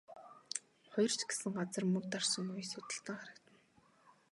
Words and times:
Хоёр 0.91 1.11
ч 1.17 1.21
хэсэг 1.27 1.51
газар 1.57 1.85
мөр 1.91 2.03
дарсан 2.11 2.45
үе 2.53 2.63
судалтан 2.71 3.15
харагдана. 3.19 3.59